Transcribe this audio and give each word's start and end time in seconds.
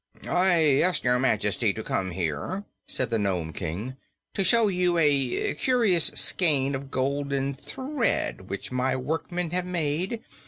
"I 0.27 0.81
asked 0.81 1.03
Your 1.03 1.19
Majesty 1.19 1.73
to 1.73 1.83
come 1.83 2.09
here," 2.09 2.63
said 2.87 3.11
the 3.11 3.19
Nome 3.19 3.53
King, 3.53 3.97
"to 4.33 4.43
show 4.43 4.67
you 4.67 4.97
a 4.97 5.53
curious 5.53 6.07
skein 6.15 6.73
of 6.73 6.89
golden 6.89 7.53
thread 7.53 8.49
which 8.49 8.71
my 8.71 8.95
workmen 8.95 9.51
have 9.51 9.67
made. 9.67 10.23